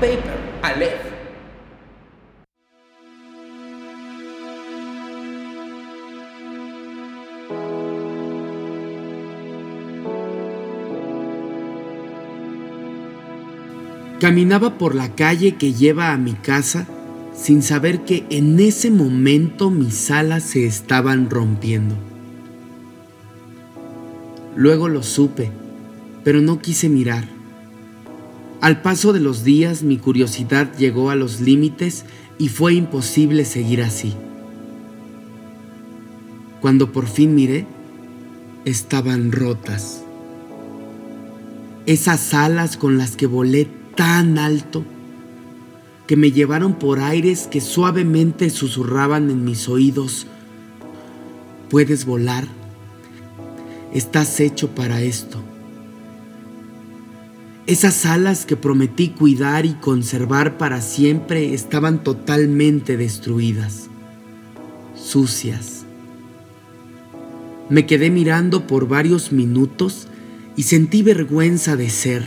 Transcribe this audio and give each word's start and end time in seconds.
Paper, 0.00 0.38
Aleph. 0.62 0.92
Caminaba 14.20 14.78
por 14.78 14.94
la 14.94 15.16
calle 15.16 15.56
que 15.56 15.72
lleva 15.72 16.12
a 16.12 16.16
mi 16.16 16.34
casa 16.34 16.86
sin 17.34 17.62
saber 17.62 18.04
que 18.04 18.24
en 18.30 18.60
ese 18.60 18.92
momento 18.92 19.70
mis 19.70 20.12
alas 20.12 20.44
se 20.44 20.64
estaban 20.64 21.28
rompiendo. 21.28 21.96
Luego 24.54 24.88
lo 24.88 25.02
supe, 25.02 25.50
pero 26.22 26.40
no 26.40 26.60
quise 26.60 26.88
mirar. 26.88 27.37
Al 28.60 28.82
paso 28.82 29.12
de 29.12 29.20
los 29.20 29.44
días 29.44 29.82
mi 29.84 29.98
curiosidad 29.98 30.76
llegó 30.76 31.10
a 31.10 31.16
los 31.16 31.40
límites 31.40 32.04
y 32.38 32.48
fue 32.48 32.74
imposible 32.74 33.44
seguir 33.44 33.82
así. 33.82 34.14
Cuando 36.60 36.90
por 36.90 37.06
fin 37.06 37.36
miré, 37.36 37.66
estaban 38.64 39.30
rotas. 39.30 40.02
Esas 41.86 42.34
alas 42.34 42.76
con 42.76 42.98
las 42.98 43.16
que 43.16 43.26
volé 43.26 43.68
tan 43.94 44.38
alto 44.38 44.84
que 46.08 46.16
me 46.16 46.32
llevaron 46.32 46.74
por 46.74 46.98
aires 46.98 47.46
que 47.46 47.60
suavemente 47.60 48.50
susurraban 48.50 49.30
en 49.30 49.44
mis 49.44 49.68
oídos. 49.68 50.26
Puedes 51.70 52.06
volar. 52.06 52.48
Estás 53.92 54.40
hecho 54.40 54.74
para 54.74 55.02
esto. 55.02 55.42
Esas 57.68 58.06
alas 58.06 58.46
que 58.46 58.56
prometí 58.56 59.08
cuidar 59.10 59.66
y 59.66 59.74
conservar 59.74 60.56
para 60.56 60.80
siempre 60.80 61.52
estaban 61.52 62.02
totalmente 62.02 62.96
destruidas, 62.96 63.90
sucias. 64.94 65.84
Me 67.68 67.84
quedé 67.84 68.08
mirando 68.08 68.66
por 68.66 68.88
varios 68.88 69.32
minutos 69.32 70.08
y 70.56 70.62
sentí 70.62 71.02
vergüenza 71.02 71.76
de 71.76 71.90
ser. 71.90 72.24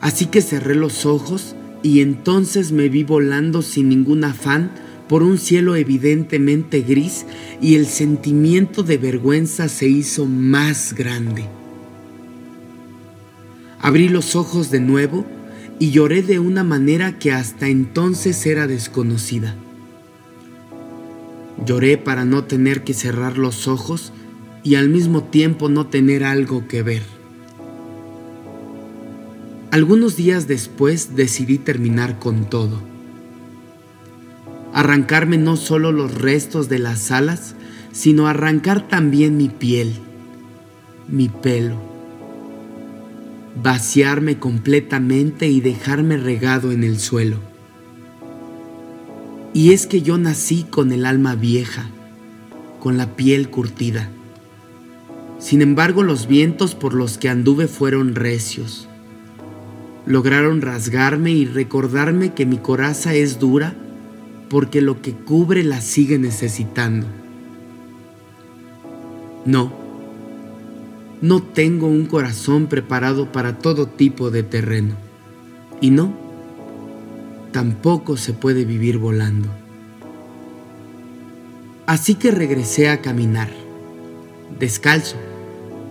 Así 0.00 0.24
que 0.24 0.40
cerré 0.40 0.74
los 0.74 1.04
ojos 1.04 1.54
y 1.82 2.00
entonces 2.00 2.72
me 2.72 2.88
vi 2.88 3.04
volando 3.04 3.60
sin 3.60 3.90
ningún 3.90 4.24
afán 4.24 4.70
por 5.06 5.22
un 5.22 5.36
cielo 5.36 5.76
evidentemente 5.76 6.80
gris 6.80 7.26
y 7.60 7.74
el 7.74 7.84
sentimiento 7.84 8.82
de 8.82 8.96
vergüenza 8.96 9.68
se 9.68 9.86
hizo 9.86 10.24
más 10.24 10.94
grande. 10.94 11.44
Abrí 13.80 14.08
los 14.08 14.36
ojos 14.36 14.70
de 14.70 14.80
nuevo 14.80 15.24
y 15.78 15.90
lloré 15.90 16.22
de 16.22 16.38
una 16.38 16.64
manera 16.64 17.18
que 17.18 17.32
hasta 17.32 17.68
entonces 17.68 18.46
era 18.46 18.66
desconocida. 18.66 19.54
Lloré 21.64 21.98
para 21.98 22.24
no 22.24 22.44
tener 22.44 22.84
que 22.84 22.94
cerrar 22.94 23.38
los 23.38 23.68
ojos 23.68 24.12
y 24.62 24.74
al 24.74 24.88
mismo 24.88 25.24
tiempo 25.24 25.68
no 25.68 25.86
tener 25.86 26.24
algo 26.24 26.66
que 26.68 26.82
ver. 26.82 27.02
Algunos 29.70 30.16
días 30.16 30.48
después 30.48 31.16
decidí 31.16 31.58
terminar 31.58 32.18
con 32.18 32.48
todo. 32.48 32.80
Arrancarme 34.72 35.38
no 35.38 35.56
solo 35.56 35.92
los 35.92 36.14
restos 36.14 36.68
de 36.68 36.78
las 36.78 37.10
alas, 37.10 37.54
sino 37.92 38.26
arrancar 38.26 38.88
también 38.88 39.36
mi 39.36 39.48
piel, 39.48 39.94
mi 41.08 41.28
pelo. 41.28 41.95
Vaciarme 43.62 44.38
completamente 44.38 45.48
y 45.48 45.60
dejarme 45.60 46.16
regado 46.16 46.72
en 46.72 46.84
el 46.84 46.98
suelo. 46.98 47.38
Y 49.54 49.72
es 49.72 49.86
que 49.86 50.02
yo 50.02 50.18
nací 50.18 50.64
con 50.64 50.92
el 50.92 51.06
alma 51.06 51.34
vieja, 51.34 51.88
con 52.80 52.96
la 52.96 53.16
piel 53.16 53.48
curtida. 53.48 54.10
Sin 55.38 55.62
embargo, 55.62 56.02
los 56.02 56.26
vientos 56.26 56.74
por 56.74 56.94
los 56.94 57.18
que 57.18 57.28
anduve 57.28 57.66
fueron 57.66 58.14
recios 58.14 58.88
lograron 60.06 60.62
rasgarme 60.62 61.32
y 61.32 61.44
recordarme 61.44 62.32
que 62.32 62.46
mi 62.46 62.58
coraza 62.58 63.14
es 63.14 63.38
dura 63.38 63.74
porque 64.48 64.80
lo 64.80 65.02
que 65.02 65.12
cubre 65.12 65.64
la 65.64 65.80
sigue 65.80 66.18
necesitando. 66.18 67.06
No, 69.44 69.72
no 71.22 71.42
tengo 71.42 71.86
un 71.86 72.06
corazón 72.06 72.66
preparado 72.66 73.32
para 73.32 73.58
todo 73.58 73.86
tipo 73.86 74.30
de 74.30 74.42
terreno. 74.42 74.96
Y 75.80 75.90
no, 75.90 76.14
tampoco 77.52 78.16
se 78.16 78.32
puede 78.32 78.64
vivir 78.64 78.98
volando. 78.98 79.48
Así 81.86 82.16
que 82.16 82.30
regresé 82.30 82.90
a 82.90 83.00
caminar, 83.00 83.48
descalzo, 84.58 85.16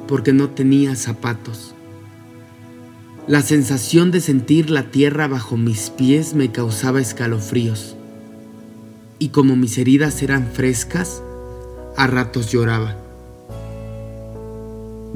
porque 0.08 0.34
no 0.34 0.50
tenía 0.50 0.96
zapatos. 0.96 1.74
La 3.28 3.42
sensación 3.42 4.12
de 4.12 4.22
sentir 4.22 4.70
la 4.70 4.92
tierra 4.92 5.28
bajo 5.28 5.58
mis 5.58 5.90
pies 5.90 6.36
me 6.36 6.52
causaba 6.52 7.02
escalofríos. 7.02 7.96
Y 9.18 9.30
como 9.30 9.56
mis 9.56 9.78
heridas 9.80 10.22
eran 10.22 10.52
frescas, 10.52 11.24
a 11.98 12.06
ratos 12.06 12.52
lloraba. 12.52 13.05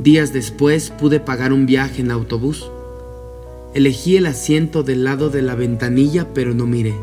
Días 0.02 0.34
después 0.34 0.90
pude 0.90 1.20
pagar 1.20 1.54
un 1.54 1.66
viaje 1.66 2.02
en 2.02 2.12
autobús. 2.12 2.72
Elegí 3.74 4.18
el 4.18 4.26
asiento 4.26 4.82
del 4.82 5.04
lado 5.04 5.30
de 5.30 5.42
la 5.42 5.56
ventanilla, 5.56 6.34
pero 6.34 6.54
no 6.54 6.66
miré. 6.66 6.96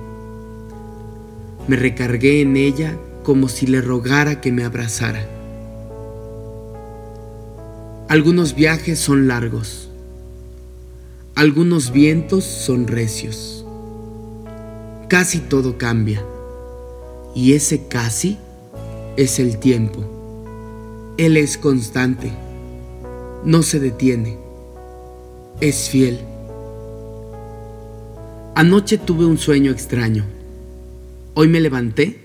Me 1.69 1.77
recargué 1.77 2.41
en 2.41 2.57
ella 2.57 2.97
como 3.23 3.49
si 3.49 3.67
le 3.67 3.81
rogara 3.81 4.41
que 4.41 4.51
me 4.51 4.65
abrazara. 4.65 5.29
Algunos 8.09 8.55
viajes 8.55 8.99
son 8.99 9.29
largos 9.29 9.87
algunos 11.37 11.93
vientos 11.93 12.45
son 12.45 12.87
recios. 12.87 13.63
Casi 15.07 15.39
todo 15.41 15.77
cambia. 15.77 16.25
Y 17.35 17.53
ese 17.53 17.89
casi 17.89 18.39
es 19.19 19.39
el 19.39 19.59
tiempo. 19.59 20.03
Él 21.19 21.37
es 21.37 21.59
constante. 21.59 22.33
No 23.47 23.63
se 23.63 23.79
detiene. 23.79 24.39
Es 25.61 25.89
fiel. 25.89 26.19
Anoche 28.57 28.99
tuve 28.99 29.25
un 29.25 29.39
sueño 29.39 29.71
extraño. 29.71 30.25
Hoy 31.35 31.47
me 31.47 31.61
levanté 31.61 32.19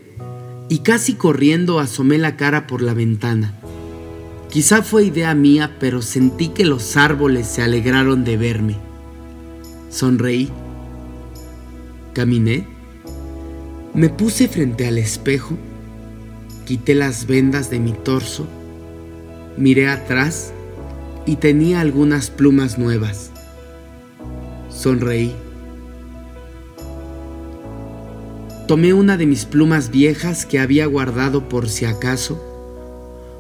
y 0.68 0.80
casi 0.80 1.14
corriendo 1.14 1.78
asomé 1.78 2.18
la 2.18 2.38
cara 2.38 2.66
por 2.66 2.82
la 2.82 2.96
ventana. 2.96 3.54
Quizá 4.50 4.82
fue 4.82 5.06
idea 5.06 5.36
mía, 5.36 5.78
pero 5.80 6.02
sentí 6.02 6.48
que 6.48 6.66
los 6.66 6.98
árboles 6.98 7.46
se 7.46 7.62
alegraron 7.62 8.24
de 8.24 8.38
verme. 8.38 8.78
Sonreí. 9.92 10.50
Caminé. 12.14 12.66
Me 13.94 14.09
puse 14.09 14.48
frente 14.48 14.88
al 14.88 14.98
espejo. 14.98 15.56
Quité 16.66 16.96
las 16.96 17.28
vendas 17.28 17.70
de 17.70 17.80
mi 17.80 17.94
torso. 17.94 18.48
Miré 19.56 19.88
atrás 19.88 20.52
y 21.26 21.38
tenía 21.38 21.82
algunas 21.82 22.30
plumas 22.30 22.78
nuevas. 22.78 23.32
Sonreí. 24.70 25.36
Tomé 28.68 28.94
una 28.94 29.18
de 29.18 29.26
mis 29.26 29.46
plumas 29.46 29.92
viejas 29.92 30.46
que 30.46 30.59
había 30.59 30.86
guardado 30.86 31.50
por 31.50 31.68
si 31.68 31.86
acaso, 31.86 32.42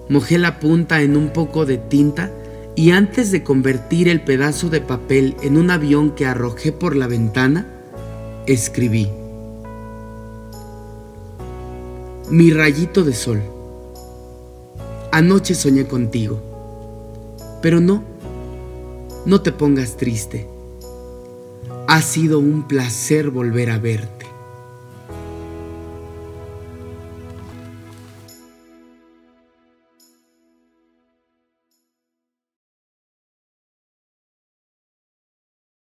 mojé 0.09 0.37
la 0.37 0.59
punta 0.59 1.01
en 1.01 1.15
un 1.15 1.29
poco 1.29 1.65
de 1.65 1.77
tinta 1.77 2.31
y 2.75 2.91
antes 2.91 3.31
de 3.31 3.43
convertir 3.43 4.09
el 4.09 4.21
pedazo 4.21 4.69
de 4.69 4.81
papel 4.81 5.35
en 5.41 5.57
un 5.57 5.71
avión 5.71 6.11
que 6.15 6.25
arrojé 6.25 6.71
por 6.73 6.95
la 6.95 7.07
ventana, 7.07 7.65
escribí, 8.45 9.09
Mi 12.29 12.51
rayito 12.51 13.03
de 13.03 13.13
sol, 13.13 13.41
anoche 15.11 15.55
soñé 15.55 15.85
contigo, 15.85 16.50
pero 17.61 17.79
no, 17.79 18.03
no 19.25 19.41
te 19.41 19.51
pongas 19.51 19.97
triste, 19.97 20.47
ha 21.87 22.01
sido 22.01 22.39
un 22.39 22.67
placer 22.67 23.29
volver 23.29 23.69
a 23.69 23.77
verte. 23.77 24.20